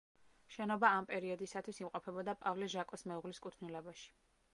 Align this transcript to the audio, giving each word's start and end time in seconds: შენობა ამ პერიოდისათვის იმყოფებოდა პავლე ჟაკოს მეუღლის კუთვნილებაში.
შენობა 0.53 0.87
ამ 1.01 1.07
პერიოდისათვის 1.11 1.81
იმყოფებოდა 1.81 2.35
პავლე 2.45 2.71
ჟაკოს 2.75 3.05
მეუღლის 3.13 3.41
კუთვნილებაში. 3.45 4.09